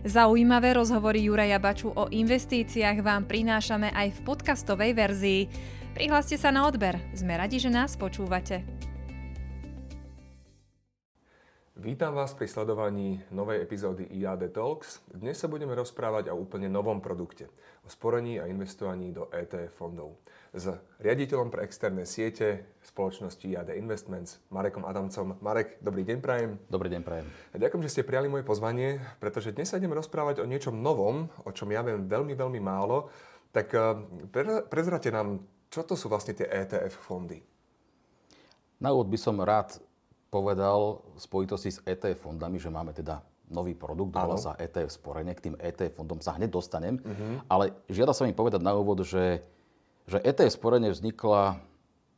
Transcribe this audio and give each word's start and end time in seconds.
Zaujímavé 0.00 0.72
rozhovory 0.72 1.28
Juraja 1.28 1.60
Baču 1.60 1.92
o 1.92 2.08
investíciách 2.08 3.04
vám 3.04 3.28
prinášame 3.28 3.92
aj 3.92 4.16
v 4.16 4.20
podcastovej 4.24 4.96
verzii. 4.96 5.40
Prihláste 5.92 6.40
sa 6.40 6.48
na 6.48 6.64
odber, 6.64 6.96
sme 7.12 7.36
radi, 7.36 7.60
že 7.60 7.68
nás 7.68 8.00
počúvate. 8.00 8.64
Vítam 11.80 12.12
vás 12.12 12.36
pri 12.36 12.44
sledovaní 12.44 13.24
novej 13.32 13.64
epizódy 13.64 14.04
IAD 14.12 14.52
Talks. 14.52 15.00
Dnes 15.16 15.40
sa 15.40 15.48
budeme 15.48 15.72
rozprávať 15.72 16.28
o 16.28 16.36
úplne 16.36 16.68
novom 16.68 17.00
produkte, 17.00 17.48
o 17.80 17.88
sporení 17.88 18.36
a 18.36 18.44
investovaní 18.44 19.16
do 19.16 19.32
ETF 19.32 19.80
fondov 19.80 20.20
s 20.52 20.68
riaditeľom 21.00 21.48
pre 21.48 21.64
externé 21.64 22.04
siete 22.04 22.76
spoločnosti 22.84 23.48
AD 23.56 23.72
Investments, 23.80 24.44
Marekom 24.52 24.84
Adamcom. 24.84 25.40
Marek, 25.40 25.80
dobrý 25.80 26.04
deň 26.04 26.18
prajem. 26.20 26.60
Dobrý 26.68 26.92
deň 26.92 27.00
prajem. 27.00 27.26
Ďakujem, 27.56 27.84
že 27.88 27.92
ste 27.96 28.04
prijali 28.04 28.28
moje 28.28 28.44
pozvanie, 28.44 29.00
pretože 29.16 29.56
dnes 29.56 29.72
sa 29.72 29.80
ideme 29.80 29.96
rozprávať 29.96 30.44
o 30.44 30.50
niečom 30.50 30.76
novom, 30.76 31.32
o 31.32 31.50
čom 31.56 31.72
ja 31.72 31.80
viem 31.80 32.04
veľmi, 32.04 32.36
veľmi 32.36 32.60
málo. 32.60 33.08
Tak 33.56 33.66
eh, 33.72 33.80
prezrate 34.68 35.08
nám, 35.08 35.48
čo 35.72 35.80
to 35.88 35.96
sú 35.96 36.12
vlastne 36.12 36.36
tie 36.36 36.44
ETF 36.44 37.00
fondy? 37.00 37.40
Na 38.84 38.92
úvod 38.92 39.08
by 39.08 39.16
som 39.16 39.40
rád 39.40 39.80
povedal 40.30 41.02
v 41.14 41.18
spojitosti 41.18 41.70
s 41.74 41.82
ETF 41.82 42.30
fondami, 42.30 42.56
že 42.62 42.70
máme 42.70 42.94
teda 42.94 43.20
nový 43.50 43.74
produkt, 43.74 44.14
volá 44.14 44.38
sa 44.38 44.54
ETF 44.54 44.94
sporenie. 44.94 45.34
K 45.34 45.50
tým 45.50 45.56
ETF 45.58 45.98
fondom 45.98 46.22
sa 46.22 46.38
hneď 46.38 46.54
dostanem. 46.54 47.02
Uh-huh. 47.02 47.42
Ale 47.50 47.74
žiada 47.90 48.14
sa 48.14 48.22
mi 48.22 48.30
povedať 48.30 48.62
na 48.62 48.78
úvod, 48.78 49.02
že 49.02 49.42
že 50.10 50.18
ETF 50.18 50.58
sporenie 50.58 50.90
vznikla 50.90 51.62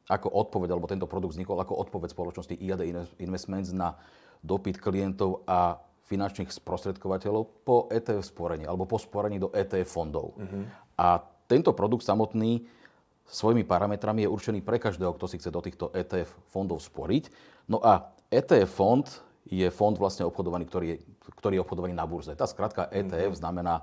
ako 0.09 0.29
odpoveď, 0.33 0.73
alebo 0.73 0.89
tento 0.89 1.05
produkt 1.05 1.37
vznikol 1.37 1.61
ako 1.61 1.77
odpoveď 1.77 2.17
spoločnosti 2.17 2.57
IAD 2.57 2.83
Investments 3.21 3.71
na 3.77 4.01
dopyt 4.41 4.81
klientov 4.81 5.45
a 5.45 5.77
finančných 6.09 6.51
sprostredkovateľov 6.51 7.63
po 7.63 7.87
ETF 7.93 8.25
sporení 8.27 8.65
alebo 8.67 8.89
po 8.89 8.99
sporení 8.99 9.39
do 9.39 9.53
ETF 9.53 9.89
fondov. 9.93 10.35
Uh-huh. 10.41 10.65
A 10.99 11.21
tento 11.47 11.77
produkt 11.77 12.03
samotný 12.03 12.65
svojimi 13.29 13.63
parametrami 13.63 14.27
je 14.27 14.33
určený 14.33 14.61
pre 14.65 14.81
každého, 14.81 15.15
kto 15.15 15.29
si 15.29 15.39
chce 15.39 15.53
do 15.53 15.63
týchto 15.63 15.93
ETF 15.95 16.33
fondov 16.49 16.83
sporiť. 16.83 17.52
No 17.69 17.79
a 17.83 18.13
ETF 18.33 18.71
fond 18.73 19.07
je 19.47 19.69
fond 19.69 19.95
vlastne 19.95 20.25
obchodovaný, 20.25 20.65
ktorý 20.67 20.87
je, 20.95 20.97
ktorý 21.37 21.61
je 21.61 21.65
obchodovaný 21.65 21.93
na 21.93 22.09
burze. 22.09 22.33
Tá 22.33 22.49
skratka 22.49 22.89
ETF 22.89 23.37
uh-huh. 23.37 23.43
znamená 23.43 23.75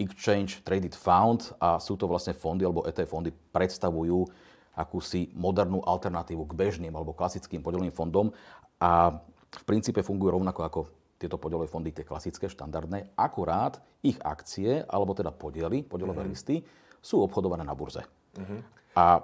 Exchange 0.00 0.64
Traded 0.64 0.96
Fund 0.96 1.52
a 1.60 1.76
sú 1.76 2.00
to 2.00 2.08
vlastne 2.08 2.32
fondy, 2.32 2.64
alebo 2.64 2.88
ETF 2.88 3.12
fondy 3.12 3.30
predstavujú 3.30 4.24
akúsi 4.72 5.28
modernú 5.36 5.84
alternatívu 5.84 6.48
k 6.48 6.56
bežným 6.56 6.92
alebo 6.96 7.12
klasickým 7.12 7.60
podelovým 7.60 7.92
fondom 7.92 8.32
a 8.80 9.20
v 9.52 9.64
princípe 9.68 10.00
fungujú 10.00 10.40
rovnako 10.40 10.60
ako 10.64 10.80
tieto 11.20 11.36
podielové 11.38 11.68
fondy, 11.70 11.94
tie 11.94 12.08
klasické, 12.08 12.50
štandardné, 12.50 13.14
akurát 13.14 13.78
ich 14.02 14.18
akcie, 14.24 14.82
alebo 14.90 15.14
teda 15.14 15.30
podiely, 15.30 15.86
podielové 15.86 16.26
mm-hmm. 16.26 16.34
listy, 16.34 16.56
sú 16.98 17.22
obchodované 17.22 17.62
na 17.62 17.76
burze. 17.78 18.02
Mm-hmm. 18.34 18.60
A 18.98 19.22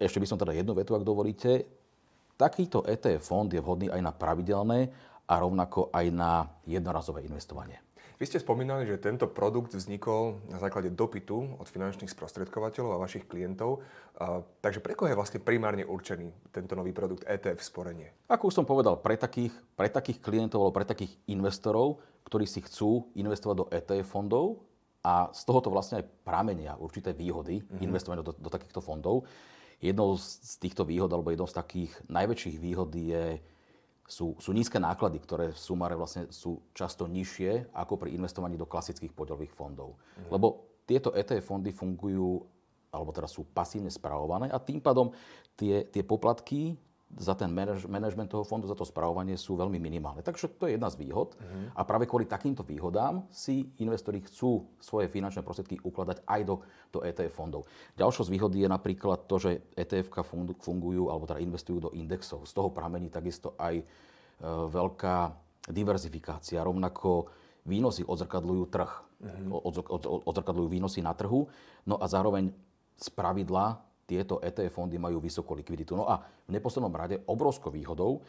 ešte 0.00 0.18
by 0.18 0.26
som 0.26 0.40
teda 0.40 0.56
jednu 0.56 0.74
vetu, 0.74 0.98
ak 0.98 1.06
dovolíte. 1.06 1.70
Takýto 2.36 2.84
ETF 2.84 3.24
fond 3.24 3.48
je 3.48 3.64
vhodný 3.64 3.88
aj 3.88 4.00
na 4.04 4.12
pravidelné 4.12 4.92
a 5.24 5.34
rovnako 5.40 5.88
aj 5.88 6.06
na 6.12 6.44
jednorazové 6.68 7.24
investovanie. 7.24 7.80
Vy 8.16 8.24
ste 8.24 8.40
spomínali, 8.40 8.88
že 8.88 8.96
tento 8.96 9.28
produkt 9.28 9.76
vznikol 9.76 10.40
na 10.48 10.56
základe 10.56 10.88
dopytu 10.88 11.60
od 11.60 11.68
finančných 11.68 12.08
sprostredkovateľov 12.08 12.96
a 12.96 13.02
vašich 13.04 13.28
klientov. 13.28 13.84
A, 14.16 14.40
takže 14.64 14.80
pre 14.80 14.96
koho 14.96 15.12
je 15.12 15.16
vlastne 15.16 15.40
primárne 15.40 15.84
určený 15.84 16.32
tento 16.48 16.72
nový 16.72 16.96
produkt 16.96 17.28
ETF 17.28 17.60
sporenie? 17.60 18.08
Ako 18.32 18.48
už 18.48 18.56
som 18.56 18.64
povedal, 18.64 18.96
pre 19.04 19.20
takých, 19.20 19.52
pre 19.76 19.92
takých 19.92 20.24
klientov 20.24 20.64
alebo 20.64 20.76
pre 20.80 20.88
takých 20.88 21.12
investorov, 21.28 22.00
ktorí 22.24 22.48
si 22.48 22.64
chcú 22.64 23.12
investovať 23.20 23.56
do 23.60 23.68
ETF 23.68 24.08
fondov 24.08 24.64
a 25.04 25.28
z 25.36 25.40
tohoto 25.44 25.68
vlastne 25.68 26.00
aj 26.00 26.08
pramenia 26.24 26.72
určité 26.80 27.12
výhody 27.12 27.60
mm-hmm. 27.60 27.84
investovania 27.84 28.24
do, 28.24 28.32
do 28.32 28.48
takýchto 28.48 28.80
fondov. 28.80 29.28
Jednou 29.76 30.16
z 30.16 30.56
týchto 30.56 30.88
výhod 30.88 31.12
alebo 31.12 31.28
jednou 31.28 31.48
z 31.48 31.58
takých 31.58 31.92
najväčších 32.08 32.56
výhod 32.56 32.90
je 32.96 33.38
sú, 34.06 34.38
sú 34.38 34.54
nízke 34.54 34.78
náklady, 34.78 35.18
ktoré 35.18 35.46
v 35.50 35.58
sumáre 35.58 35.98
vlastne 35.98 36.30
sú 36.30 36.62
často 36.70 37.10
nižšie 37.10 37.74
ako 37.74 37.98
pri 37.98 38.14
investovaní 38.14 38.54
do 38.54 38.64
klasických 38.64 39.10
podielových 39.10 39.52
fondov. 39.52 39.98
Mm. 40.16 40.30
Lebo 40.30 40.46
tieto 40.86 41.10
ETF 41.10 41.42
fondy 41.42 41.74
fungujú, 41.74 42.46
alebo 42.94 43.10
teda 43.10 43.26
sú 43.26 43.42
pasívne 43.50 43.90
spravované 43.90 44.46
a 44.48 44.62
tým 44.62 44.78
pádom 44.78 45.10
tie, 45.58 45.82
tie 45.90 46.06
poplatky 46.06 46.78
za 47.14 47.38
ten 47.38 47.48
manažment 47.86 48.26
toho 48.26 48.42
fondu, 48.42 48.66
za 48.66 48.74
to 48.74 48.82
spravovanie 48.82 49.38
sú 49.38 49.54
veľmi 49.54 49.78
minimálne. 49.78 50.26
Takže 50.26 50.58
to 50.58 50.66
je 50.66 50.74
jedna 50.74 50.90
z 50.90 50.98
výhod. 50.98 51.38
Uh-huh. 51.38 51.70
A 51.78 51.86
práve 51.86 52.04
kvôli 52.04 52.26
takýmto 52.26 52.66
výhodám 52.66 53.24
si 53.30 53.70
investori 53.78 54.20
chcú 54.26 54.66
svoje 54.82 55.06
finančné 55.06 55.46
prostriedky 55.46 55.78
ukladať 55.86 56.26
aj 56.26 56.40
do, 56.42 56.66
do 56.90 57.00
ETF 57.06 57.32
fondov. 57.32 57.70
Ďalšou 57.94 58.26
z 58.26 58.32
výhod 58.34 58.52
je 58.52 58.66
napríklad 58.66 59.30
to, 59.30 59.38
že 59.38 59.50
ETF 59.78 60.26
fungujú, 60.58 61.08
alebo 61.08 61.30
teda 61.30 61.38
investujú 61.38 61.88
do 61.88 61.90
indexov. 61.94 62.42
Z 62.42 62.52
toho 62.52 62.74
pramení 62.74 63.06
takisto 63.06 63.54
aj 63.54 63.80
e, 63.80 63.84
veľká 64.66 65.16
diverzifikácia. 65.70 66.66
Rovnako 66.66 67.30
výnosy 67.64 68.02
odzrkadľujú 68.02 68.64
trh. 68.66 68.92
Uh-huh. 69.16 70.26
Odzrkadľujú 70.26 70.68
výnosy 70.68 71.00
na 71.06 71.14
trhu. 71.14 71.46
No 71.86 71.96
a 72.02 72.10
zároveň 72.10 72.50
z 72.98 73.08
pravidla 73.14 73.86
tieto 74.06 74.38
ETF 74.38 74.72
fondy 74.80 74.96
majú 74.96 75.18
vysokú 75.18 75.58
likviditu. 75.58 75.98
No 75.98 76.06
a 76.06 76.22
v 76.22 76.50
neposlednom 76.54 76.94
rade 76.94 77.20
obrovskou 77.26 77.74
výhodou 77.74 78.22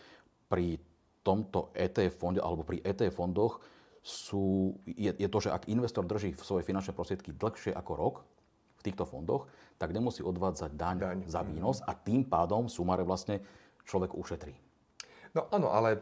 pri 0.49 0.81
tomto 1.21 1.69
ETF 1.77 2.17
fonde 2.17 2.41
alebo 2.41 2.65
pri 2.65 2.81
ETF 2.81 3.13
fondoch 3.13 3.61
sú, 4.01 4.73
je, 4.88 5.11
je 5.13 5.27
to, 5.29 5.39
že 5.43 5.53
ak 5.53 5.67
investor 5.69 6.07
drží 6.07 6.33
svoje 6.39 6.63
finančné 6.65 6.95
prostriedky 6.95 7.35
dlhšie 7.35 7.75
ako 7.75 7.91
rok 7.93 8.15
v 8.79 8.81
týchto 8.81 9.03
fondoch, 9.03 9.51
tak 9.77 9.93
nemusí 9.93 10.23
odvádzať 10.23 10.73
daň, 10.73 10.97
daň. 10.97 11.17
za 11.27 11.43
výnos 11.43 11.83
a 11.85 11.94
tým 11.94 12.25
pádom 12.25 12.71
sumáre 12.71 13.03
vlastne 13.03 13.44
človek 13.83 14.15
ušetrí. 14.15 14.55
No 15.35 15.51
áno, 15.51 15.69
ale 15.69 16.01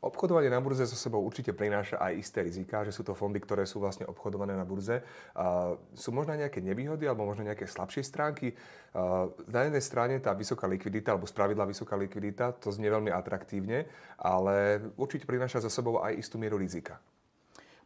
obchodovanie 0.00 0.48
na 0.48 0.64
burze 0.64 0.88
so 0.88 0.96
sebou 0.96 1.20
určite 1.20 1.52
prináša 1.52 2.00
aj 2.00 2.12
isté 2.16 2.40
rizika, 2.40 2.80
že 2.88 2.92
sú 2.92 3.04
to 3.04 3.12
fondy, 3.12 3.36
ktoré 3.36 3.68
sú 3.68 3.84
vlastne 3.84 4.08
obchodované 4.08 4.56
na 4.56 4.64
burze. 4.64 5.04
A 5.36 5.76
sú 5.92 6.08
možno 6.08 6.32
nejaké 6.32 6.64
nevýhody 6.64 7.04
alebo 7.04 7.28
možno 7.28 7.44
nejaké 7.44 7.68
slabšie 7.68 8.00
stránky. 8.00 8.56
A 8.96 9.28
na 9.52 9.68
jednej 9.68 9.84
strane 9.84 10.16
tá 10.24 10.32
vysoká 10.32 10.64
likvidita 10.64 11.12
alebo 11.12 11.28
spravidla 11.28 11.68
vysoká 11.68 12.00
likvidita, 12.00 12.56
to 12.56 12.72
znie 12.72 12.88
veľmi 12.88 13.12
atraktívne, 13.12 13.84
ale 14.16 14.80
určite 14.96 15.28
prináša 15.28 15.60
za 15.60 15.68
sebou 15.68 16.00
aj 16.00 16.16
istú 16.16 16.40
mieru 16.40 16.56
rizika. 16.56 16.96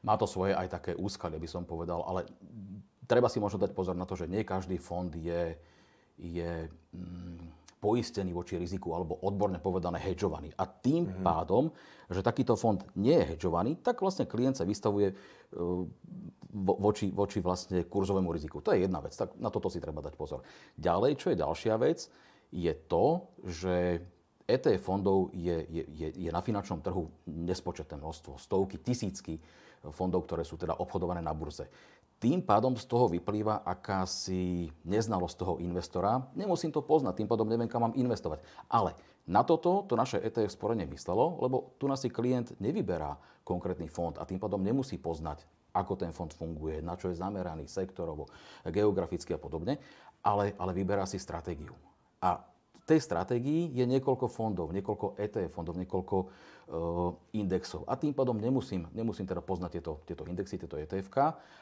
Má 0.06 0.14
to 0.14 0.30
svoje 0.30 0.54
aj 0.54 0.70
také 0.70 0.92
úskalie, 0.94 1.42
by 1.42 1.50
som 1.50 1.66
povedal, 1.66 2.06
ale 2.06 2.30
treba 3.10 3.26
si 3.26 3.42
možno 3.42 3.58
dať 3.58 3.74
pozor 3.74 3.98
na 3.98 4.06
to, 4.06 4.14
že 4.14 4.30
nie 4.30 4.46
každý 4.46 4.78
fond 4.78 5.10
je, 5.10 5.58
je 6.14 6.70
mm, 6.94 7.59
poistený 7.80 8.36
voči 8.36 8.60
riziku 8.60 8.92
alebo 8.92 9.18
odborne 9.24 9.56
povedané 9.56 9.96
hedžovaný. 9.98 10.52
A 10.60 10.68
tým 10.68 11.08
mm-hmm. 11.08 11.24
pádom, 11.24 11.72
že 12.12 12.20
takýto 12.20 12.54
fond 12.54 12.78
nie 12.94 13.16
je 13.16 13.34
hedžovaný, 13.34 13.80
tak 13.80 14.04
vlastne 14.04 14.28
klient 14.28 14.60
sa 14.60 14.68
vystavuje 14.68 15.10
e, 15.10 15.14
voči, 16.52 17.08
voči 17.08 17.40
vlastne 17.40 17.88
kurzovému 17.88 18.28
riziku. 18.28 18.60
To 18.60 18.76
je 18.76 18.84
jedna 18.84 19.00
vec, 19.00 19.16
tak 19.16 19.32
na 19.40 19.48
toto 19.48 19.72
si 19.72 19.80
treba 19.80 20.04
dať 20.04 20.14
pozor. 20.14 20.44
Ďalej, 20.76 21.16
čo 21.16 21.32
je 21.32 21.40
ďalšia 21.40 21.74
vec, 21.80 22.12
je 22.52 22.72
to, 22.86 23.24
že 23.48 24.04
ETF 24.50 24.82
fondov 24.82 25.30
je, 25.30 25.62
je, 25.70 25.82
je, 25.86 26.08
je 26.26 26.30
na 26.34 26.42
finančnom 26.42 26.82
trhu 26.82 27.06
nespočetné 27.30 27.94
množstvo, 27.94 28.34
stovky, 28.36 28.82
tisícky 28.82 29.38
fondov, 29.88 30.26
ktoré 30.26 30.42
sú 30.42 30.58
teda 30.58 30.76
obchodované 30.76 31.22
na 31.22 31.32
burze. 31.32 31.70
Tým 32.20 32.44
pádom 32.44 32.76
z 32.76 32.84
toho 32.84 33.08
vyplýva 33.08 33.64
akási 33.64 34.68
neznalosť 34.84 35.36
toho 35.40 35.54
investora. 35.64 36.20
Nemusím 36.36 36.68
to 36.68 36.84
poznať, 36.84 37.16
tým 37.16 37.28
pádom 37.32 37.48
neviem, 37.48 37.64
kam 37.64 37.80
mám 37.80 37.96
investovať. 37.96 38.44
Ale 38.68 38.92
na 39.24 39.40
toto 39.40 39.88
to 39.88 39.96
naše 39.96 40.20
ETF 40.20 40.52
sporenie 40.52 40.84
myslelo, 40.92 41.40
lebo 41.40 41.72
tu 41.80 41.88
nás 41.88 42.04
si 42.04 42.12
klient 42.12 42.52
nevyberá 42.60 43.16
konkrétny 43.40 43.88
fond 43.88 44.12
a 44.20 44.28
tým 44.28 44.36
pádom 44.36 44.60
nemusí 44.60 45.00
poznať, 45.00 45.48
ako 45.72 45.96
ten 45.96 46.12
fond 46.12 46.28
funguje, 46.28 46.84
na 46.84 46.92
čo 46.92 47.08
je 47.08 47.16
zameraný 47.16 47.64
sektorovo, 47.64 48.28
geograficky 48.68 49.32
a 49.32 49.40
podobne, 49.40 49.80
ale, 50.20 50.52
ale 50.60 50.76
vyberá 50.76 51.08
si 51.08 51.16
stratégiu. 51.16 51.72
A 52.20 52.36
tej 52.90 53.00
stratégii 53.06 53.70
je 53.70 53.86
niekoľko 53.86 54.26
fondov, 54.26 54.74
niekoľko 54.74 55.14
ETF 55.14 55.54
fondov, 55.54 55.78
niekoľko 55.78 56.16
uh, 56.18 56.28
indexov. 57.38 57.86
A 57.86 57.94
tým 57.94 58.10
pádom 58.10 58.34
nemusím, 58.34 58.90
nemusím 58.90 59.30
teda 59.30 59.38
poznať 59.38 59.78
tieto, 59.78 60.02
tieto 60.02 60.26
indexy, 60.26 60.58
tieto 60.58 60.74
etf 60.74 61.06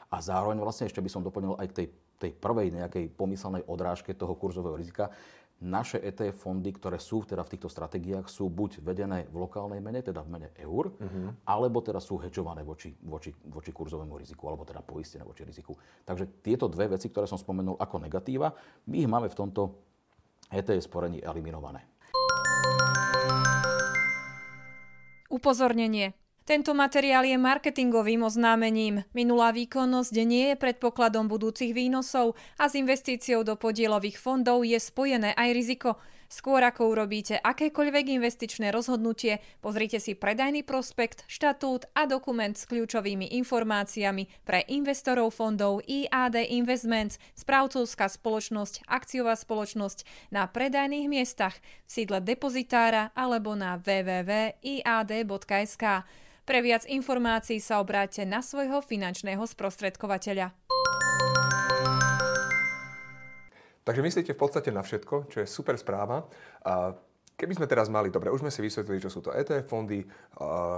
A 0.08 0.16
zároveň 0.24 0.56
vlastne 0.56 0.88
ešte 0.88 1.04
by 1.04 1.10
som 1.12 1.20
doplnil 1.20 1.60
aj 1.60 1.68
k 1.68 1.76
tej, 1.84 1.86
tej 2.16 2.32
prvej 2.32 2.72
nejakej 2.72 3.12
pomyselnej 3.12 3.60
odrážke 3.68 4.16
toho 4.16 4.32
kurzového 4.40 4.80
rizika. 4.80 5.12
Naše 5.58 5.98
ETF 5.98 6.38
fondy, 6.38 6.70
ktoré 6.70 7.02
sú 7.02 7.26
teda 7.26 7.42
v 7.42 7.58
týchto 7.58 7.66
stratégiách, 7.66 8.30
sú 8.30 8.46
buď 8.46 8.78
vedené 8.78 9.26
v 9.26 9.42
lokálnej 9.42 9.82
mene, 9.82 10.06
teda 10.06 10.22
v 10.22 10.38
mene 10.38 10.48
eur, 10.54 10.94
uh-huh. 10.94 11.34
alebo 11.42 11.82
teda 11.82 11.98
sú 11.98 12.14
hedžované 12.22 12.62
voči, 12.62 12.94
voči, 13.02 13.34
voči 13.50 13.74
kurzovému 13.74 14.14
riziku, 14.22 14.46
alebo 14.46 14.62
teda 14.62 14.86
poistené 14.86 15.26
voči 15.26 15.42
riziku. 15.42 15.74
Takže 16.06 16.46
tieto 16.46 16.70
dve 16.70 16.94
veci, 16.94 17.10
ktoré 17.10 17.26
som 17.26 17.42
spomenul 17.42 17.74
ako 17.74 17.98
negatíva, 17.98 18.54
my 18.86 19.02
ich 19.02 19.10
máme 19.10 19.26
v 19.26 19.34
tomto 19.34 19.87
ETS 20.48 20.84
sporení 20.84 21.24
eliminované. 21.24 21.84
Upozornenie. 25.28 26.16
Tento 26.48 26.72
materiál 26.72 27.28
je 27.28 27.36
marketingovým 27.36 28.24
oznámením. 28.24 29.04
Minulá 29.12 29.52
výkonnosť 29.52 30.14
nie 30.24 30.48
je 30.48 30.56
predpokladom 30.56 31.28
budúcich 31.28 31.76
výnosov 31.76 32.40
a 32.56 32.72
s 32.72 32.80
investíciou 32.80 33.44
do 33.44 33.52
podielových 33.60 34.16
fondov 34.16 34.64
je 34.64 34.80
spojené 34.80 35.36
aj 35.36 35.48
riziko. 35.52 36.00
Skôr 36.28 36.60
ako 36.60 36.92
urobíte 36.92 37.40
akékoľvek 37.40 38.20
investičné 38.20 38.68
rozhodnutie, 38.68 39.40
pozrite 39.64 39.96
si 39.96 40.12
predajný 40.12 40.60
prospekt, 40.60 41.24
štatút 41.24 41.88
a 41.96 42.04
dokument 42.04 42.52
s 42.52 42.68
kľúčovými 42.68 43.32
informáciami 43.40 44.44
pre 44.44 44.60
investorov 44.68 45.32
fondov 45.32 45.80
IAD 45.88 46.36
Investments, 46.52 47.16
správcovská 47.32 48.12
spoločnosť, 48.12 48.84
akciová 48.84 49.40
spoločnosť 49.40 50.04
na 50.28 50.44
predajných 50.44 51.08
miestach 51.08 51.56
v 51.88 51.88
sídle 51.88 52.20
depozitára 52.20 53.08
alebo 53.16 53.56
na 53.56 53.80
www.iad.sk. 53.80 55.84
Pre 56.44 56.58
viac 56.60 56.84
informácií 56.84 57.56
sa 57.56 57.80
obráťte 57.80 58.28
na 58.28 58.44
svojho 58.44 58.84
finančného 58.84 59.48
sprostredkovateľa. 59.48 60.52
Takže 63.88 64.04
myslíte 64.04 64.36
v 64.36 64.42
podstate 64.44 64.68
na 64.68 64.84
všetko, 64.84 65.32
čo 65.32 65.40
je 65.40 65.48
super 65.48 65.80
správa. 65.80 66.28
A 66.60 66.92
keby 67.40 67.56
sme 67.56 67.64
teraz 67.64 67.88
mali, 67.88 68.12
dobre, 68.12 68.28
už 68.28 68.44
sme 68.44 68.52
si 68.52 68.60
vysvetlili, 68.60 69.00
čo 69.00 69.08
sú 69.08 69.24
to 69.24 69.32
ETF 69.32 69.64
fondy, 69.64 70.04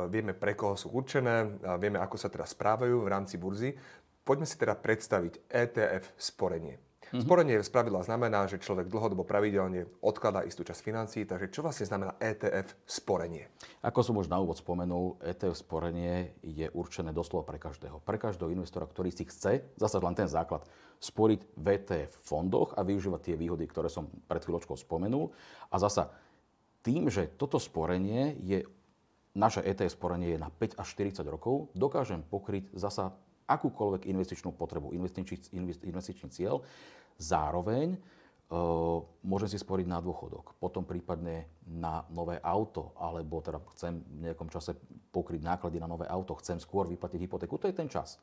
vieme 0.06 0.30
pre 0.30 0.54
koho 0.54 0.78
sú 0.78 0.94
určené, 0.94 1.58
vieme 1.82 1.98
ako 1.98 2.14
sa 2.14 2.30
teraz 2.30 2.54
správajú 2.54 3.02
v 3.02 3.10
rámci 3.10 3.34
burzy. 3.34 3.74
Poďme 4.22 4.46
si 4.46 4.54
teda 4.54 4.78
predstaviť 4.78 5.50
ETF 5.50 6.14
sporenie. 6.22 6.78
Mm-hmm. 7.10 7.26
Sporenie 7.26 7.58
z 7.58 7.74
pravidla 7.74 8.06
znamená, 8.06 8.46
že 8.46 8.62
človek 8.62 8.86
dlhodobo 8.86 9.26
pravidelne 9.26 9.90
odkladá 9.98 10.46
istú 10.46 10.62
časť 10.62 10.78
financií, 10.78 11.22
takže 11.26 11.50
čo 11.50 11.66
vlastne 11.66 11.82
znamená 11.82 12.14
ETF 12.22 12.78
sporenie? 12.86 13.50
Ako 13.82 14.06
som 14.06 14.14
už 14.14 14.30
na 14.30 14.38
úvod 14.38 14.62
spomenul, 14.62 15.18
ETF 15.18 15.58
sporenie 15.58 16.38
je 16.38 16.70
určené 16.70 17.10
doslova 17.10 17.42
pre 17.42 17.58
každého. 17.58 17.98
Pre 18.06 18.14
každého 18.14 18.54
investora, 18.54 18.86
ktorý 18.86 19.10
si 19.10 19.26
chce, 19.26 19.74
zase 19.74 19.98
len 19.98 20.14
ten 20.14 20.30
základ, 20.30 20.62
sporiť 21.02 21.50
v 21.58 21.66
ETF 21.82 22.14
fondoch 22.22 22.78
a 22.78 22.86
využívať 22.86 23.20
tie 23.26 23.34
výhody, 23.34 23.66
ktoré 23.66 23.90
som 23.90 24.06
pred 24.30 24.46
chvíľočkou 24.46 24.78
spomenul. 24.78 25.34
A 25.74 25.82
zasa 25.82 26.14
tým, 26.86 27.10
že 27.10 27.26
toto 27.34 27.58
sporenie 27.58 28.38
je 28.38 28.62
naše 29.34 29.66
ETF 29.66 29.98
sporenie 29.98 30.34
je 30.34 30.38
na 30.38 30.50
5 30.50 30.78
až 30.78 30.86
40 30.94 31.26
rokov, 31.26 31.74
dokážem 31.74 32.22
pokryť 32.22 32.70
zasa 32.74 33.14
akúkoľvek 33.50 34.06
investičnú 34.06 34.54
potrebu, 34.54 34.94
investičný, 34.94 35.58
investičný 35.90 36.30
cieľ 36.30 36.62
Zároveň 37.20 38.00
uh, 38.48 39.04
môžem 39.20 39.52
si 39.52 39.60
sporiť 39.60 39.84
na 39.84 40.00
dôchodok, 40.00 40.56
potom 40.56 40.88
prípadne 40.88 41.44
na 41.68 42.08
nové 42.08 42.40
auto, 42.40 42.96
alebo 42.96 43.44
teda 43.44 43.60
chcem 43.76 44.00
v 44.00 44.24
nejakom 44.24 44.48
čase 44.48 44.72
pokryť 45.12 45.44
náklady 45.44 45.76
na 45.76 45.86
nové 45.86 46.08
auto, 46.08 46.32
chcem 46.40 46.56
skôr 46.56 46.88
vyplatiť 46.88 47.20
hypotéku, 47.20 47.60
to 47.60 47.68
je 47.68 47.76
ten 47.76 47.92
čas. 47.92 48.16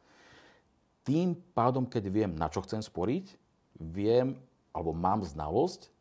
Tým 1.06 1.38
pádom, 1.54 1.86
keď 1.86 2.04
viem, 2.10 2.32
na 2.34 2.50
čo 2.50 2.66
chcem 2.66 2.82
sporiť, 2.82 3.38
viem, 3.80 4.36
alebo 4.74 4.92
mám 4.92 5.22
znalosť, 5.24 5.94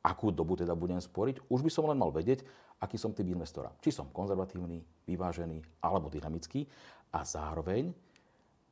akú 0.00 0.30
dobu 0.32 0.56
teda 0.56 0.72
budem 0.72 1.02
sporiť, 1.02 1.42
už 1.50 1.60
by 1.60 1.70
som 1.74 1.90
len 1.90 1.98
mal 1.98 2.14
vedieť, 2.14 2.46
aký 2.78 2.94
som 2.94 3.10
typ 3.10 3.26
investora. 3.26 3.74
Či 3.82 3.90
som 3.90 4.08
konzervatívny, 4.14 4.80
vyvážený 5.04 5.82
alebo 5.82 6.06
dynamický 6.08 6.64
a 7.10 7.26
zároveň 7.26 7.90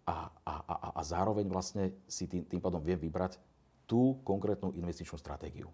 a, 0.07 0.31
a, 0.47 0.55
a, 0.63 0.75
a 0.97 1.01
zároveň 1.03 1.51
vlastne 1.51 1.91
si 2.07 2.31
tým, 2.31 2.47
tým 2.47 2.63
pádom 2.63 2.79
viem 2.79 2.97
vybrať 2.97 3.43
tú 3.87 4.21
konkrétnu 4.27 4.75
investičnú 4.75 5.17
stratégiu. 5.17 5.71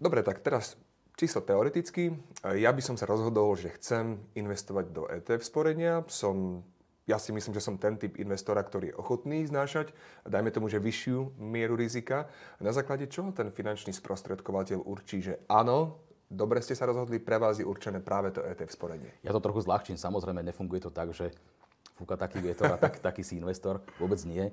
Dobre, 0.00 0.24
tak 0.24 0.40
teraz 0.40 0.74
čisto 1.14 1.44
teoreticky. 1.44 2.16
Ja 2.42 2.72
by 2.72 2.82
som 2.82 2.96
sa 2.96 3.06
rozhodol, 3.06 3.54
že 3.54 3.70
chcem 3.78 4.18
investovať 4.34 4.84
do 4.90 5.06
ETF 5.06 5.44
sporenia. 5.44 6.02
Som, 6.08 6.66
ja 7.04 7.20
si 7.20 7.30
myslím, 7.30 7.54
že 7.54 7.62
som 7.62 7.76
ten 7.78 8.00
typ 8.00 8.16
investora, 8.18 8.64
ktorý 8.64 8.90
je 8.90 8.98
ochotný 8.98 9.44
znášať, 9.46 9.92
dajme 10.24 10.50
tomu, 10.50 10.66
že 10.72 10.82
vyššiu 10.82 11.38
mieru 11.38 11.76
rizika. 11.76 12.26
Na 12.58 12.72
základe 12.72 13.06
čoho 13.06 13.30
ten 13.30 13.52
finančný 13.52 13.92
sprostredkovateľ 13.92 14.82
určí, 14.82 15.20
že 15.22 15.38
áno, 15.46 16.00
dobre 16.32 16.64
ste 16.64 16.72
sa 16.72 16.88
rozhodli, 16.88 17.20
pre 17.20 17.36
vás 17.36 17.60
je 17.60 17.68
určené 17.68 18.00
práve 18.00 18.32
to 18.32 18.40
ETF 18.40 18.72
sporenie. 18.72 19.12
Ja 19.20 19.36
to 19.36 19.44
trochu 19.44 19.62
zľahčím, 19.62 20.00
samozrejme 20.00 20.40
nefunguje 20.40 20.80
to 20.80 20.90
tak, 20.90 21.12
že 21.12 21.30
fúka 21.92 22.16
taký 22.16 22.40
vietor 22.40 22.72
a 22.72 22.80
tak, 22.80 22.98
taký 23.04 23.20
si 23.20 23.36
investor. 23.36 23.84
Vôbec 24.00 24.18
nie 24.24 24.48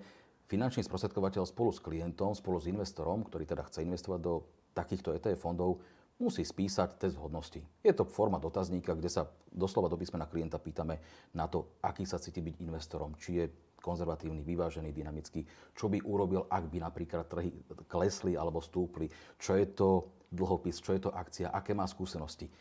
finančný 0.49 0.81
sprostredkovateľ 0.81 1.45
spolu 1.45 1.69
s 1.69 1.79
klientom, 1.79 2.33
spolu 2.33 2.57
s 2.57 2.65
investorom, 2.65 3.21
ktorý 3.21 3.45
teda 3.45 3.63
chce 3.69 3.85
investovať 3.85 4.19
do 4.19 4.33
takýchto 4.73 5.13
ETF 5.13 5.37
fondov, 5.37 5.77
musí 6.19 6.43
spísať 6.43 6.99
test 6.99 7.15
vhodnosti. 7.15 7.63
Je 7.79 7.93
to 7.95 8.03
forma 8.03 8.41
dotazníka, 8.41 8.91
kde 8.97 9.07
sa 9.07 9.29
doslova 9.47 9.87
do 9.87 9.95
písmena 9.95 10.27
klienta 10.27 10.59
pýtame 10.59 10.99
na 11.31 11.47
to, 11.47 11.79
aký 11.79 12.03
sa 12.03 12.19
cíti 12.19 12.43
byť 12.43 12.59
investorom, 12.59 13.15
či 13.15 13.39
je 13.39 13.45
konzervatívny, 13.79 14.43
vyvážený, 14.43 14.91
dynamický, 14.91 15.47
čo 15.71 15.87
by 15.87 16.03
urobil, 16.03 16.43
ak 16.51 16.67
by 16.67 16.83
napríklad 16.83 17.31
trhy 17.31 17.55
klesli 17.87 18.35
alebo 18.35 18.59
stúpli, 18.59 19.07
čo 19.39 19.55
je 19.55 19.63
to 19.71 20.11
dlhopis, 20.27 20.83
čo 20.83 20.91
je 20.91 21.07
to 21.07 21.11
akcia, 21.15 21.55
aké 21.55 21.71
má 21.71 21.87
skúsenosti. 21.87 22.51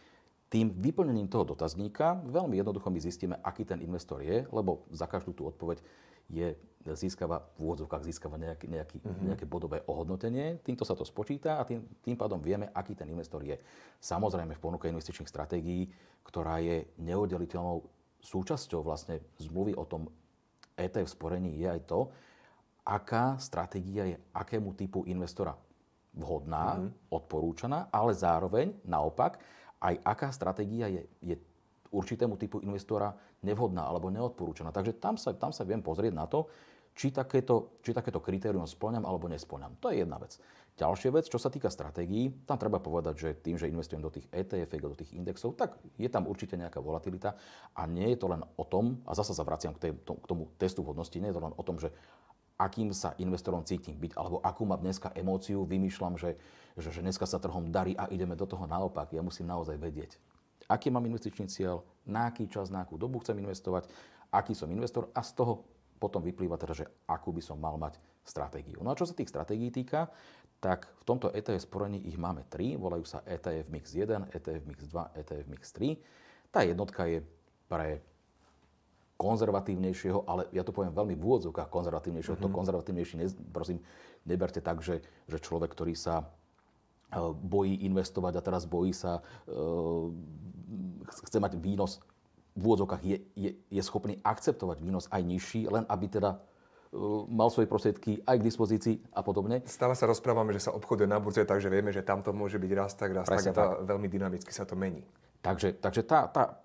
Tým 0.49 0.73
vyplnením 0.73 1.29
toho 1.29 1.44
dotazníka 1.44 2.25
veľmi 2.25 2.56
jednoducho 2.56 2.88
my 2.88 3.00
zistíme, 3.02 3.37
aký 3.44 3.69
ten 3.69 3.84
investor 3.84 4.25
je, 4.25 4.49
lebo 4.49 4.87
za 4.88 5.05
každú 5.05 5.37
tú 5.37 5.44
odpoveď 5.44 5.82
je, 6.28 6.56
získava, 6.94 7.40
v 7.56 7.69
úvodzovkách 7.69 8.04
získava 8.04 8.36
nejaký, 8.40 8.66
nejaký, 8.69 8.96
mm-hmm. 9.00 9.25
nejaké 9.32 9.44
bodové 9.44 9.84
ohodnotenie. 9.84 10.60
Týmto 10.64 10.84
sa 10.84 10.96
to 10.96 11.04
spočíta 11.04 11.60
a 11.60 11.66
tým, 11.69 11.84
tým 12.00 12.16
pádom 12.16 12.40
vieme, 12.40 12.69
aký 12.72 12.96
ten 12.96 13.08
investor 13.08 13.44
je. 13.44 13.56
Samozrejme 14.00 14.56
v 14.56 14.62
ponuke 14.62 14.88
investičných 14.88 15.28
stratégií, 15.28 15.88
ktorá 16.25 16.60
je 16.60 16.88
neoddeliteľnou 17.00 17.84
súčasťou 18.20 18.80
vlastne 18.84 19.20
zmluvy 19.40 19.76
o 19.76 19.84
tom 19.84 20.08
ETF 20.78 21.10
sporení, 21.10 21.58
je 21.58 21.69
aj 21.69 21.80
to, 21.88 22.08
aká 22.88 23.36
stratégia 23.36 24.08
je 24.08 24.16
akému 24.32 24.72
typu 24.72 25.04
investora 25.04 25.52
vhodná, 26.16 26.78
mm-hmm. 26.81 27.12
odporúčaná, 27.12 27.92
ale 27.92 28.16
zároveň 28.16 28.72
naopak 28.88 29.38
aj 29.78 29.94
aká 30.02 30.28
stratégia 30.32 30.88
je, 30.90 31.02
je 31.22 31.36
určitému 31.94 32.36
typu 32.36 32.58
investora 32.64 33.14
nevhodná 33.43 33.87
alebo 33.87 34.11
neodporúčaná. 34.11 34.75
Takže 34.75 34.99
tam 34.99 35.14
sa, 35.14 35.35
tam 35.35 35.55
sa 35.55 35.62
viem 35.62 35.82
pozrieť 35.82 36.14
na 36.14 36.26
to, 36.26 36.50
či 36.99 37.14
takéto, 37.14 37.79
či 37.87 37.94
takéto 37.94 38.19
kritérium 38.19 38.67
splňam 38.67 39.06
alebo 39.06 39.31
nesplňam. 39.31 39.79
To 39.79 39.94
je 39.94 40.02
jedna 40.02 40.19
vec. 40.19 40.35
Ďalšia 40.79 41.11
vec, 41.14 41.26
čo 41.31 41.38
sa 41.38 41.50
týka 41.50 41.70
stratégií, 41.70 42.31
tam 42.46 42.58
treba 42.58 42.82
povedať, 42.82 43.14
že 43.19 43.29
tým, 43.38 43.58
že 43.58 43.70
investujem 43.70 44.02
do 44.02 44.11
tých 44.11 44.26
ETF, 44.31 44.70
do 44.79 44.99
tých 44.99 45.14
indexov, 45.14 45.55
tak 45.58 45.79
je 45.99 46.06
tam 46.06 46.26
určite 46.26 46.55
nejaká 46.55 46.79
volatilita 46.79 47.35
a 47.75 47.82
nie 47.87 48.14
je 48.14 48.19
to 48.19 48.31
len 48.31 48.43
o 48.43 48.64
tom, 48.67 49.02
a 49.06 49.14
zase 49.14 49.35
sa 49.35 49.43
vraciam 49.43 49.75
k, 49.75 49.94
k 49.94 50.26
tomu 50.26 50.50
testu 50.55 50.87
vhodnosti, 50.87 51.19
nie 51.19 51.31
je 51.31 51.37
to 51.38 51.43
len 51.43 51.55
o 51.55 51.62
tom, 51.67 51.82
že 51.82 51.91
akým 52.58 52.91
sa 52.91 53.15
investorom 53.19 53.62
cítim 53.62 53.94
byť, 53.94 54.19
alebo 54.19 54.39
akú 54.43 54.67
mám 54.67 54.82
dneska 54.82 55.15
emóciu, 55.15 55.62
vymýšľam, 55.67 56.19
že, 56.19 56.34
že, 56.74 56.91
že 56.91 57.03
dneska 57.03 57.27
sa 57.27 57.39
trhom 57.39 57.70
darí 57.70 57.94
a 57.94 58.10
ideme 58.10 58.34
do 58.34 58.46
toho 58.46 58.67
naopak. 58.67 59.15
Ja 59.15 59.22
musím 59.22 59.46
naozaj 59.51 59.79
vedieť, 59.79 60.19
aký 60.69 60.93
mám 60.93 61.08
investičný 61.08 61.48
cieľ, 61.48 61.82
na 62.05 62.29
aký 62.29 62.46
čas, 62.46 62.69
na 62.69 62.84
akú 62.84 63.01
dobu 63.01 63.25
chcem 63.25 63.41
investovať, 63.41 63.89
aký 64.29 64.53
som 64.53 64.69
investor 64.69 65.08
a 65.17 65.25
z 65.25 65.32
toho 65.32 65.65
potom 65.98 66.22
vyplýva 66.22 66.60
teda, 66.60 66.84
že 66.84 66.87
akú 67.08 67.34
by 67.34 67.43
som 67.43 67.58
mal 67.58 67.75
mať 67.81 67.98
stratégiu. 68.22 68.79
No 68.84 68.93
a 68.93 68.98
čo 68.98 69.08
sa 69.08 69.17
tých 69.17 69.32
stratégií 69.32 69.72
týka, 69.72 70.13
tak 70.60 70.87
v 71.01 71.03
tomto 71.08 71.32
ETF 71.32 71.65
sporení 71.65 72.05
ich 72.06 72.20
máme 72.20 72.44
tri, 72.46 72.77
volajú 72.77 73.03
sa 73.08 73.25
ETF 73.25 73.67
Mix 73.72 73.96
1, 73.96 74.31
ETF 74.31 74.63
Mix 74.69 74.79
2, 74.87 75.19
ETF 75.19 75.46
Mix 75.48 75.63
3. 75.75 76.53
Tá 76.53 76.60
jednotka 76.63 77.08
je 77.08 77.25
pre 77.67 78.05
konzervatívnejšieho, 79.19 80.29
ale 80.31 80.46
ja 80.55 80.63
to 80.63 80.70
poviem 80.70 80.94
veľmi 80.94 81.19
v 81.19 81.22
úvodzovkách 81.25 81.67
konzervatívnejšieho. 81.67 82.39
Mm-hmm. 82.39 82.46
To 82.46 82.55
mhm. 82.55 82.58
konzervatívnejší, 82.63 83.15
prosím, 83.51 83.82
neberte 84.22 84.63
tak, 84.63 84.79
že, 84.84 85.03
že 85.27 85.39
človek, 85.43 85.75
ktorý 85.75 85.98
sa 85.98 86.31
Eh, 87.08 87.32
bojí 87.32 87.89
investovať 87.89 88.37
a 88.37 88.44
teraz 88.44 88.69
bojí 88.69 88.93
sa, 88.93 89.25
eh, 89.48 89.53
chce 91.29 91.39
mať 91.39 91.61
výnos 91.61 92.01
v 92.58 92.63
úvodzovkách, 92.67 93.03
je, 93.06 93.17
je, 93.39 93.51
je 93.70 93.82
schopný 93.85 94.19
akceptovať 94.25 94.82
výnos 94.82 95.06
aj 95.15 95.23
nižší, 95.23 95.70
len 95.70 95.87
aby 95.87 96.06
teda 96.11 96.35
eh, 96.35 96.99
mal 97.31 97.53
svoje 97.55 97.70
prostriedky 97.70 98.25
aj 98.27 98.37
k 98.41 98.47
dispozícii 98.49 98.94
a 99.15 99.23
podobne. 99.23 99.63
Stále 99.69 99.94
sa 99.94 100.11
rozprávame, 100.11 100.51
že 100.51 100.67
sa 100.67 100.75
obchoduje 100.75 101.06
na 101.06 101.23
burze, 101.23 101.47
takže 101.47 101.70
vieme, 101.70 101.94
že 101.94 102.03
tam 102.03 102.25
to 102.27 102.35
môže 102.35 102.58
byť 102.58 102.73
raz 102.75 102.99
tak, 102.99 103.15
raz 103.15 103.31
Presne 103.31 103.55
tak 103.55 103.63
a 103.63 103.87
veľmi 103.87 104.11
dynamicky 104.11 104.51
sa 104.51 104.67
to 104.67 104.75
mení. 104.75 105.06
Takže, 105.39 105.79
takže 105.79 106.03
tá, 106.03 106.27
tá 106.27 106.58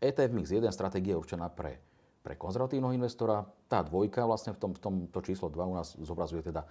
ETF 0.00 0.32
Mix 0.32 0.48
1 0.48 0.64
stratégia 0.72 1.16
je 1.16 1.20
určená 1.20 1.52
pre, 1.52 1.76
pre 2.24 2.32
konzervatívneho 2.36 2.96
investora. 2.96 3.44
Tá 3.68 3.84
dvojka 3.84 4.24
vlastne 4.24 4.56
v 4.56 4.58
tom, 4.60 4.72
v 4.72 4.80
tomto 4.80 5.20
číslo 5.20 5.52
2 5.52 5.72
u 5.72 5.74
nás 5.76 5.92
zobrazuje 6.00 6.40
teda 6.40 6.64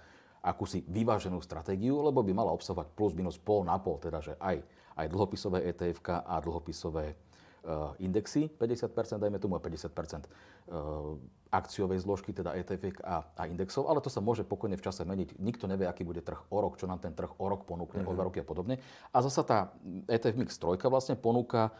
akúsi 0.46 0.86
vyváženú 0.86 1.42
stratégiu, 1.42 1.98
lebo 1.98 2.22
by 2.22 2.30
mala 2.30 2.54
obsahovať 2.54 2.94
plus 2.94 3.18
minus 3.18 3.34
pol 3.34 3.66
na 3.66 3.74
pol, 3.82 3.98
teda 3.98 4.22
že 4.22 4.38
aj, 4.38 4.62
aj 4.94 5.06
dlhopisové 5.10 5.66
etf 5.66 5.98
a 6.06 6.38
dlhopisové 6.38 7.18
uh, 7.66 7.92
indexy, 7.98 8.46
50%, 8.54 9.18
dajme 9.18 9.42
tomu 9.42 9.58
50% 9.58 9.66
uh, 9.66 9.90
e, 9.90 10.26
akciovej 11.50 11.98
zložky, 11.98 12.30
teda 12.30 12.54
etf 12.54 12.78
a, 13.02 13.26
a 13.34 13.42
indexov, 13.50 13.90
ale 13.90 13.98
to 13.98 14.06
sa 14.06 14.22
môže 14.22 14.46
pokojne 14.46 14.78
v 14.78 14.84
čase 14.86 15.02
meniť. 15.02 15.42
Nikto 15.42 15.66
nevie, 15.66 15.90
aký 15.90 16.06
bude 16.06 16.22
trh 16.22 16.38
o 16.46 16.58
rok, 16.62 16.78
čo 16.78 16.86
nám 16.86 17.02
ten 17.02 17.10
trh 17.10 17.34
o 17.42 17.46
rok 17.50 17.66
ponúkne, 17.66 18.06
mm-hmm. 18.06 18.14
o 18.14 18.16
dva 18.16 18.30
roky 18.30 18.38
a 18.38 18.46
podobne. 18.46 18.78
A 19.10 19.18
zasa 19.18 19.42
tá 19.42 19.58
ETF 20.06 20.36
Mix 20.38 20.54
3 20.62 20.78
vlastne 20.86 21.18
ponúka 21.18 21.74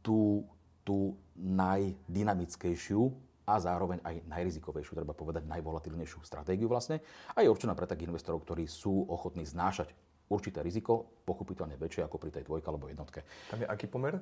tú, 0.00 0.48
tú 0.80 1.20
najdynamickejšiu 1.36 3.27
a 3.48 3.56
zároveň 3.56 4.04
aj 4.04 4.28
najrizikovejšiu, 4.28 5.00
treba 5.00 5.16
povedať 5.16 5.48
najvolatilnejšiu 5.48 6.20
stratégiu 6.20 6.68
vlastne 6.68 7.00
a 7.32 7.40
je 7.40 7.48
určená 7.48 7.72
pre 7.72 7.88
takých 7.88 8.12
investorov, 8.12 8.44
ktorí 8.44 8.68
sú 8.68 9.08
ochotní 9.08 9.48
znášať 9.48 9.96
určité 10.28 10.60
riziko, 10.60 11.24
pochopiteľne 11.24 11.80
väčšie 11.80 12.04
ako 12.04 12.20
pri 12.20 12.30
tej 12.36 12.44
dvojke 12.44 12.68
alebo 12.68 12.92
jednotke. 12.92 13.24
Tam 13.48 13.64
je 13.64 13.66
aký 13.66 13.88
pomer? 13.88 14.20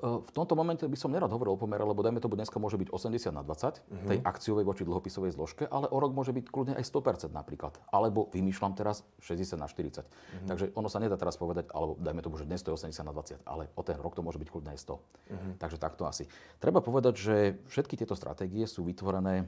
V 0.00 0.32
tomto 0.32 0.56
momente 0.56 0.88
by 0.88 0.96
som 0.96 1.12
nerad 1.12 1.28
hovoril 1.28 1.54
o 1.54 1.60
pomere, 1.60 1.84
lebo 1.84 2.00
dajme 2.00 2.24
tomu 2.24 2.32
dneska 2.32 2.56
môže 2.56 2.80
byť 2.80 2.88
80 2.88 3.36
na 3.36 3.44
20 3.44 3.44
uh-huh. 3.44 4.08
tej 4.08 4.18
akciovej 4.24 4.64
voči 4.64 4.88
dlhopisovej 4.88 5.36
zložke, 5.36 5.68
ale 5.68 5.92
o 5.92 5.96
rok 6.00 6.16
môže 6.16 6.32
byť 6.32 6.48
kľudne 6.48 6.74
aj 6.80 6.84
100% 6.88 7.28
napríklad. 7.36 7.76
Alebo 7.92 8.32
vymýšľam 8.32 8.72
teraz 8.72 9.04
60 9.20 9.60
na 9.60 9.68
40. 9.68 10.00
Uh-huh. 10.00 10.08
Takže 10.48 10.72
ono 10.72 10.88
sa 10.88 11.04
nedá 11.04 11.20
teraz 11.20 11.36
povedať, 11.36 11.68
alebo 11.76 12.00
dajme 12.00 12.24
tomu, 12.24 12.40
že 12.40 12.48
dnes 12.48 12.64
to 12.64 12.72
je 12.72 12.80
80 12.80 12.96
na 13.04 13.12
20, 13.12 13.44
ale 13.44 13.68
o 13.76 13.82
ten 13.84 14.00
rok 14.00 14.16
to 14.16 14.24
môže 14.24 14.40
byť 14.40 14.48
kľudne 14.48 14.72
aj 14.72 14.80
100. 14.80 14.96
Uh-huh. 14.96 15.52
Takže 15.60 15.76
takto 15.76 16.08
asi. 16.08 16.24
Treba 16.56 16.80
povedať, 16.80 17.14
že 17.20 17.36
všetky 17.68 18.00
tieto 18.00 18.16
stratégie 18.16 18.64
sú 18.64 18.88
vytvorené 18.88 19.44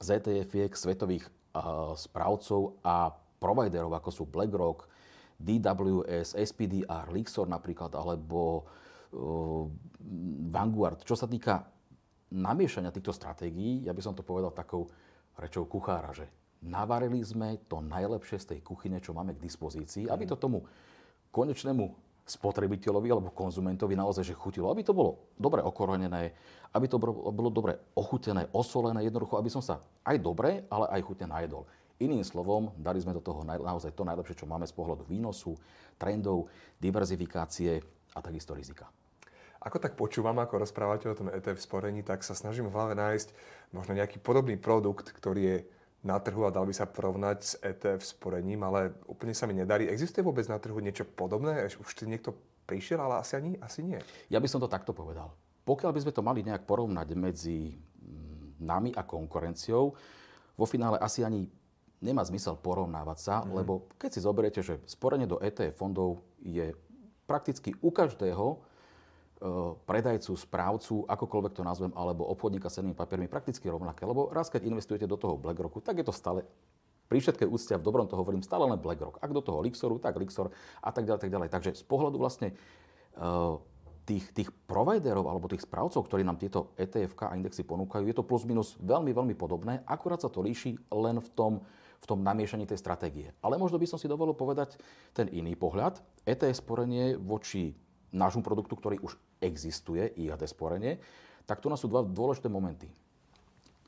z 0.00 0.16
etf 0.16 0.52
svetových 0.80 1.28
uh, 1.28 1.92
správcov 1.92 2.80
a 2.80 3.12
providerov, 3.36 3.92
ako 3.92 4.10
sú 4.10 4.24
BlackRock, 4.24 4.88
DWS, 5.38 6.34
SPDR, 6.34 7.06
Lixor 7.14 7.46
napríklad, 7.46 7.94
alebo 7.94 8.66
Vanguard. 10.48 11.04
Čo 11.04 11.16
sa 11.16 11.28
týka 11.28 11.64
namiešania 12.32 12.92
týchto 12.92 13.12
stratégií, 13.12 13.84
ja 13.88 13.96
by 13.96 14.02
som 14.04 14.12
to 14.12 14.24
povedal 14.24 14.52
takou 14.52 14.88
rečou 15.40 15.64
kuchára, 15.64 16.12
že 16.12 16.28
navarili 16.64 17.22
sme 17.22 17.62
to 17.70 17.80
najlepšie 17.80 18.36
z 18.42 18.48
tej 18.54 18.60
kuchyne, 18.60 18.98
čo 19.00 19.14
máme 19.14 19.32
k 19.36 19.44
dispozícii, 19.44 20.10
aby 20.10 20.28
to 20.28 20.36
tomu 20.36 20.66
konečnému 21.30 22.08
spotrebiteľovi 22.28 23.08
alebo 23.08 23.32
konzumentovi 23.32 23.96
naozaj 23.96 24.20
že 24.20 24.36
chutilo. 24.36 24.68
Aby 24.68 24.84
to 24.84 24.92
bolo 24.92 25.32
dobre 25.40 25.64
okorenené, 25.64 26.36
aby 26.76 26.84
to 26.84 27.00
bolo 27.00 27.48
dobre 27.48 27.80
ochutené, 27.96 28.52
osolené, 28.52 29.08
jednoducho, 29.08 29.40
aby 29.40 29.48
som 29.48 29.64
sa 29.64 29.80
aj 30.04 30.20
dobre, 30.20 30.68
ale 30.68 30.92
aj 30.92 31.00
chutne 31.08 31.32
najedol. 31.32 31.64
Iným 31.98 32.20
slovom, 32.22 32.76
dali 32.76 33.00
sme 33.00 33.16
do 33.16 33.24
toho 33.24 33.42
naozaj 33.42 33.96
to 33.96 34.04
najlepšie, 34.04 34.44
čo 34.44 34.46
máme 34.46 34.68
z 34.68 34.76
pohľadu 34.76 35.08
výnosu, 35.08 35.56
trendov, 35.96 36.46
diverzifikácie 36.78 37.80
a 38.12 38.18
takisto 38.20 38.52
rizika. 38.52 38.86
Ako 39.58 39.82
tak 39.82 39.98
počúvam, 39.98 40.38
ako 40.38 40.62
rozprávate 40.62 41.10
o 41.10 41.18
tom 41.18 41.34
ETF 41.34 41.58
sporení, 41.58 42.06
tak 42.06 42.22
sa 42.22 42.38
snažím 42.38 42.70
v 42.70 42.74
hlave 42.78 42.94
nájsť 42.94 43.28
možno 43.74 43.98
nejaký 43.98 44.22
podobný 44.22 44.54
produkt, 44.54 45.10
ktorý 45.10 45.42
je 45.42 45.58
na 46.06 46.14
trhu 46.22 46.46
a 46.46 46.54
dal 46.54 46.62
by 46.62 46.70
sa 46.70 46.86
porovnať 46.86 47.38
s 47.42 47.52
ETF 47.58 48.06
sporením, 48.06 48.62
ale 48.62 48.94
úplne 49.10 49.34
sa 49.34 49.50
mi 49.50 49.58
nedarí. 49.58 49.90
Existuje 49.90 50.22
vôbec 50.22 50.46
na 50.46 50.62
trhu 50.62 50.78
niečo 50.78 51.02
podobné? 51.02 51.66
Už 51.74 51.90
ti 51.90 52.06
niekto 52.06 52.38
prišiel, 52.70 53.02
ale 53.02 53.18
asi, 53.18 53.34
ani, 53.34 53.58
asi 53.58 53.82
nie. 53.82 53.98
Ja 54.30 54.38
by 54.38 54.46
som 54.46 54.62
to 54.62 54.70
takto 54.70 54.94
povedal. 54.94 55.34
Pokiaľ 55.66 55.90
by 55.90 56.00
sme 56.06 56.12
to 56.14 56.22
mali 56.22 56.46
nejak 56.46 56.62
porovnať 56.64 57.08
medzi 57.18 57.74
mm, 57.74 58.62
nami 58.62 58.94
a 58.94 59.02
konkurenciou, 59.02 59.90
vo 60.54 60.66
finále 60.70 61.02
asi 61.02 61.26
ani 61.26 61.50
nemá 61.98 62.22
zmysel 62.22 62.54
porovnávať 62.62 63.18
sa, 63.18 63.34
mm. 63.42 63.50
lebo 63.58 63.90
keď 63.98 64.10
si 64.14 64.20
zoberiete, 64.22 64.60
že 64.62 64.78
sporenie 64.86 65.26
do 65.26 65.42
ETF 65.42 65.82
fondov 65.82 66.22
je 66.38 66.70
prakticky 67.26 67.74
u 67.82 67.90
každého 67.90 68.67
predajcu, 69.86 70.34
správcu, 70.34 71.06
akokoľvek 71.06 71.52
to 71.54 71.62
nazvem, 71.62 71.94
alebo 71.94 72.26
obchodníka 72.26 72.66
s 72.66 72.82
cennými 72.82 72.98
papiermi 72.98 73.30
prakticky 73.30 73.70
rovnaké. 73.70 74.02
Lebo 74.02 74.34
raz, 74.34 74.50
keď 74.50 74.66
investujete 74.66 75.06
do 75.06 75.14
toho 75.14 75.38
BlackRocku, 75.38 75.78
tak 75.78 76.02
je 76.02 76.06
to 76.06 76.14
stále 76.14 76.42
pri 77.08 77.24
všetkej 77.24 77.48
úcte 77.48 77.72
v 77.72 77.82
dobrom 77.82 78.04
to 78.04 78.20
hovorím, 78.20 78.44
stále 78.44 78.68
len 78.68 78.76
BlackRock. 78.76 79.16
Ak 79.24 79.32
do 79.32 79.40
toho 79.40 79.64
Lixoru, 79.64 79.96
tak 79.96 80.20
Lixor 80.20 80.52
a 80.84 80.92
tak 80.92 81.08
ďalej, 81.08 81.20
tak 81.24 81.32
ďalej. 81.32 81.48
Takže 81.48 81.70
z 81.80 81.84
pohľadu 81.88 82.20
vlastne 82.20 82.52
uh, 83.16 83.56
tých, 84.04 84.28
tých 84.36 84.52
providerov 84.68 85.24
alebo 85.24 85.48
tých 85.48 85.64
správcov, 85.64 86.04
ktorí 86.04 86.20
nám 86.20 86.36
tieto 86.36 86.76
ETF 86.76 87.16
a 87.28 87.32
indexy 87.32 87.64
ponúkajú, 87.64 88.04
je 88.04 88.16
to 88.16 88.28
plus 88.28 88.44
minus 88.44 88.76
veľmi, 88.80 89.16
veľmi 89.16 89.32
podobné, 89.36 89.80
akurát 89.88 90.20
sa 90.20 90.28
to 90.28 90.44
líši 90.44 90.76
len 90.92 91.16
v 91.20 91.28
tom, 91.32 91.52
v 92.00 92.04
tom 92.04 92.20
namiešaní 92.20 92.68
tej 92.68 92.76
stratégie. 92.76 93.32
Ale 93.40 93.56
možno 93.56 93.80
by 93.80 93.88
som 93.88 93.96
si 93.96 94.04
dovolil 94.04 94.36
povedať 94.36 94.76
ten 95.16 95.32
iný 95.32 95.56
pohľad. 95.56 96.04
ETF 96.28 96.60
sporenie 96.60 97.16
voči 97.16 97.72
nášmu 98.12 98.40
produktu, 98.40 98.76
ktorý 98.76 99.00
už 99.00 99.16
existuje, 99.40 100.12
IAD 100.18 100.44
sporenie, 100.46 100.98
tak 101.48 101.64
tu 101.64 101.72
nás 101.72 101.80
sú 101.80 101.88
dva 101.88 102.04
dôležité 102.04 102.52
momenty. 102.52 102.90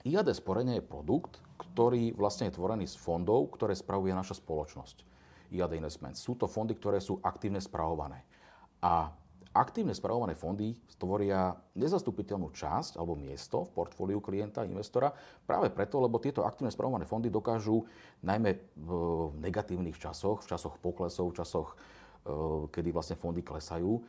IAD 0.08 0.32
sporenie 0.32 0.80
je 0.80 0.88
produkt, 0.88 1.44
ktorý 1.60 2.16
vlastne 2.16 2.48
je 2.48 2.56
tvorený 2.56 2.88
z 2.88 2.96
fondov, 2.96 3.52
ktoré 3.52 3.76
spravuje 3.76 4.16
naša 4.16 4.40
spoločnosť. 4.40 5.04
IAD 5.52 5.76
Investments. 5.76 6.24
Sú 6.24 6.38
to 6.40 6.48
fondy, 6.48 6.72
ktoré 6.72 7.02
sú 7.02 7.20
aktívne 7.20 7.60
spravované. 7.60 8.24
A 8.80 9.12
aktívne 9.50 9.92
spravované 9.92 10.38
fondy 10.38 10.78
stvoria 10.86 11.58
nezastupiteľnú 11.74 12.54
časť 12.54 12.96
alebo 12.96 13.18
miesto 13.18 13.66
v 13.66 13.74
portfóliu 13.74 14.22
klienta, 14.22 14.62
investora, 14.62 15.10
práve 15.42 15.74
preto, 15.74 15.98
lebo 15.98 16.22
tieto 16.22 16.46
aktívne 16.46 16.70
spravované 16.70 17.02
fondy 17.02 17.28
dokážu 17.28 17.82
najmä 18.22 18.56
v 18.78 18.90
negatívnych 19.42 19.98
časoch, 19.98 20.46
v 20.46 20.54
časoch 20.54 20.78
poklesov, 20.78 21.34
v 21.34 21.42
časoch, 21.42 21.68
eh, 21.74 22.62
kedy 22.70 22.88
vlastne 22.94 23.18
fondy 23.18 23.42
klesajú, 23.42 24.00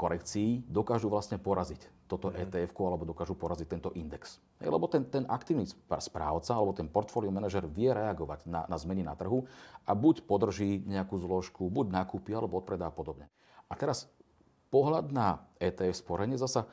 korekcií 0.00 0.64
dokážu 0.64 1.12
vlastne 1.12 1.36
poraziť 1.36 2.08
toto 2.08 2.32
mm. 2.32 2.48
ETF 2.48 2.72
alebo 2.80 3.04
dokážu 3.04 3.36
poraziť 3.36 3.68
tento 3.68 3.92
index. 3.92 4.40
Lebo 4.56 4.88
ten, 4.88 5.04
ten 5.04 5.28
aktívny 5.28 5.68
správca 6.00 6.56
alebo 6.56 6.72
ten 6.72 6.88
portfólio 6.88 7.28
manažer 7.28 7.68
vie 7.68 7.92
reagovať 7.92 8.48
na, 8.48 8.64
na 8.64 8.76
zmeny 8.80 9.04
na 9.04 9.12
trhu 9.12 9.44
a 9.84 9.92
buď 9.92 10.24
podrží 10.24 10.80
nejakú 10.88 11.20
zložku, 11.20 11.68
buď 11.68 11.92
nakúpi 11.92 12.32
alebo 12.32 12.56
odpredá 12.56 12.88
a 12.88 12.94
podobne. 12.96 13.28
A 13.68 13.76
teraz 13.76 14.08
pohľad 14.72 15.12
na 15.12 15.44
ETF 15.60 16.00
sporenie, 16.00 16.40
zasa 16.40 16.64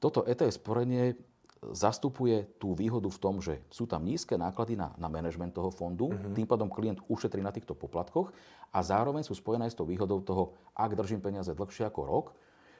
toto 0.00 0.24
ETF 0.24 0.56
sporenie 0.56 1.20
zastupuje 1.60 2.48
tú 2.56 2.72
výhodu 2.72 3.12
v 3.12 3.20
tom, 3.20 3.36
že 3.44 3.60
sú 3.68 3.84
tam 3.84 4.00
nízke 4.00 4.32
náklady 4.32 4.80
na, 4.80 4.96
na 4.96 5.12
manažment 5.12 5.52
toho 5.52 5.68
fondu, 5.68 6.08
mm-hmm. 6.08 6.32
tým 6.32 6.48
pádom 6.48 6.72
klient 6.72 7.04
ušetrí 7.04 7.44
na 7.44 7.52
týchto 7.52 7.76
poplatkoch 7.76 8.32
a 8.72 8.78
zároveň 8.80 9.20
sú 9.28 9.36
spojené 9.36 9.68
s 9.68 9.76
tou 9.76 9.84
výhodou 9.84 10.24
toho, 10.24 10.56
ak 10.72 10.96
držím 10.96 11.20
peniaze 11.20 11.52
dlhšie 11.52 11.84
ako 11.84 12.00
rok, 12.08 12.26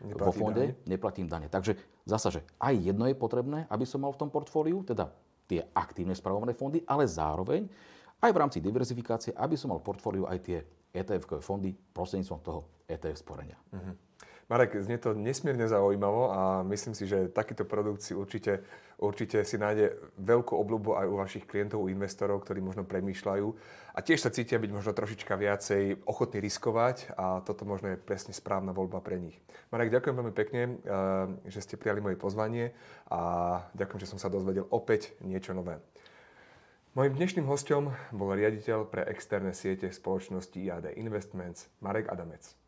Neplatí 0.01 0.25
vo 0.25 0.33
fonde, 0.33 0.65
dane. 0.73 0.89
neplatím 0.89 1.27
dane. 1.29 1.47
Takže 1.53 1.77
zasa, 2.09 2.33
že 2.33 2.41
aj 2.57 2.75
jedno 2.93 3.05
je 3.05 3.17
potrebné, 3.17 3.69
aby 3.69 3.85
som 3.85 4.01
mal 4.01 4.13
v 4.17 4.21
tom 4.27 4.31
portfóliu, 4.33 4.81
teda 4.81 5.13
tie 5.45 5.67
aktívne 5.75 6.17
spravované 6.17 6.57
fondy, 6.57 6.81
ale 6.87 7.05
zároveň 7.05 7.69
aj 8.21 8.31
v 8.31 8.41
rámci 8.41 8.59
diverzifikácie, 8.61 9.33
aby 9.37 9.57
som 9.57 9.73
mal 9.73 9.81
v 9.81 9.89
portfóliu 9.91 10.25
aj 10.29 10.39
tie 10.41 10.59
ETF-kové 10.91 11.43
fondy 11.43 11.71
prostredníctvom 11.73 12.41
toho 12.43 12.61
ETF 12.87 13.17
sporenia. 13.19 13.59
Uh-huh. 13.71 13.95
Marek, 14.51 14.75
znie 14.83 14.99
to 14.99 15.15
nesmierne 15.15 15.63
zaujímavo 15.71 16.35
a 16.35 16.67
myslím 16.67 16.91
si, 16.91 17.07
že 17.07 17.31
takýto 17.31 17.63
produkt 17.63 18.03
si 18.03 18.19
určite, 18.19 18.67
určite 18.99 19.47
si 19.47 19.55
nájde 19.55 19.95
veľkú 20.19 20.59
obľubu 20.59 20.99
aj 20.99 21.07
u 21.07 21.15
vašich 21.23 21.47
klientov, 21.47 21.87
u 21.87 21.87
investorov, 21.87 22.43
ktorí 22.43 22.59
možno 22.59 22.83
premýšľajú 22.83 23.47
a 23.95 23.99
tiež 24.03 24.19
sa 24.19 24.35
cítia 24.35 24.59
byť 24.59 24.75
možno 24.75 24.91
trošička 24.91 25.39
viacej 25.39 26.03
ochotní 26.03 26.43
riskovať 26.43 27.15
a 27.15 27.47
toto 27.47 27.63
možno 27.63 27.95
je 27.95 28.03
presne 28.03 28.35
správna 28.35 28.75
voľba 28.75 28.99
pre 28.99 29.23
nich. 29.23 29.39
Marek, 29.71 29.95
ďakujem 29.95 30.19
veľmi 30.19 30.35
pekne, 30.35 30.63
eh, 30.67 30.71
že 31.47 31.63
ste 31.63 31.79
prijali 31.79 32.03
moje 32.03 32.19
pozvanie 32.19 32.75
a 33.07 33.63
ďakujem, 33.79 34.03
že 34.03 34.11
som 34.11 34.19
sa 34.19 34.27
dozvedel 34.27 34.67
opäť 34.75 35.15
niečo 35.23 35.55
nové. 35.55 35.79
Mojím 36.99 37.15
dnešným 37.23 37.47
hostom 37.47 37.95
bol 38.11 38.35
riaditeľ 38.35 38.91
pre 38.91 39.07
externé 39.15 39.55
siete 39.55 39.95
spoločnosti 39.95 40.59
IAD 40.59 40.99
Investments 40.99 41.71
Marek 41.79 42.11
Adamec. 42.11 42.60